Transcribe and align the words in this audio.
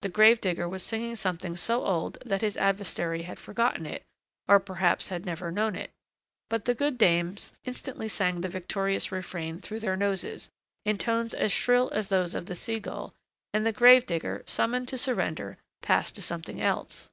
The 0.00 0.08
grave 0.08 0.40
digger 0.40 0.66
was 0.66 0.82
singing 0.82 1.14
something 1.16 1.54
so 1.54 1.84
old 1.84 2.16
that 2.24 2.40
his 2.40 2.56
adversary 2.56 3.24
had 3.24 3.38
forgotten 3.38 3.84
it, 3.84 4.02
or 4.48 4.60
perhaps 4.60 5.10
had 5.10 5.26
never 5.26 5.52
known 5.52 5.76
it; 5.76 5.90
but 6.48 6.64
the 6.64 6.74
good 6.74 6.96
dames 6.96 7.52
instantly 7.66 8.08
sang 8.08 8.40
the 8.40 8.48
victorious 8.48 9.12
refrain 9.12 9.60
through 9.60 9.80
their 9.80 9.94
noses, 9.94 10.48
in 10.86 10.96
tones 10.96 11.34
as 11.34 11.52
shrill 11.52 11.90
as 11.92 12.08
those 12.08 12.34
of 12.34 12.46
the 12.46 12.56
sea 12.56 12.80
gull; 12.80 13.12
and 13.52 13.66
the 13.66 13.72
grave 13.72 14.06
digger, 14.06 14.42
summoned 14.46 14.88
to 14.88 14.96
surrender, 14.96 15.58
passed 15.82 16.14
to 16.14 16.22
something 16.22 16.62
else. 16.62 17.10